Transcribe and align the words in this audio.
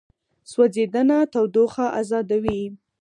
سوځېدنه 0.51 1.17
تودوخه 1.33 1.85
ازادوي. 1.99 2.61